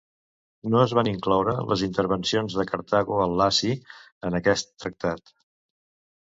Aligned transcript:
No 0.75 0.79
es 0.85 0.93
van 0.99 1.09
incloure 1.09 1.53
les 1.71 1.83
intervencions 1.87 2.55
de 2.61 2.65
Cartago 2.71 3.19
al 3.27 3.37
Laci 3.43 3.71
en 4.31 4.39
aquest 4.41 4.73
tractat. 4.85 5.33